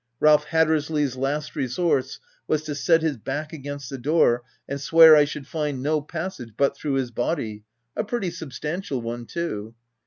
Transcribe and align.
Ralph 0.19 0.45
Hattersley's 0.45 1.15
last 1.15 1.55
resource 1.55 2.19
was 2.47 2.63
to 2.63 2.73
set 2.73 3.03
his 3.03 3.17
back 3.17 3.53
against 3.53 3.87
the 3.91 3.99
door, 3.99 4.41
and 4.67 4.81
swear 4.81 5.15
I 5.15 5.25
should 5.25 5.45
find 5.45 5.83
no 5.83 6.01
passage 6.01 6.53
but 6.57 6.75
through 6.75 6.93
his 6.93 7.11
body 7.11 7.65
(a 7.95 8.03
pretty 8.03 8.31
substantial 8.31 9.03
one 9.03 9.27
too). 9.27 9.75